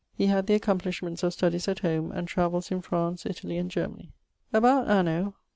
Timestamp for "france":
2.81-3.23